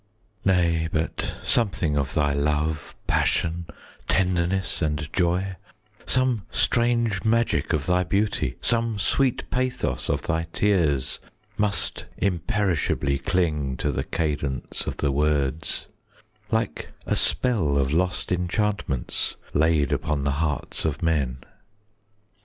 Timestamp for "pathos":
9.51-10.09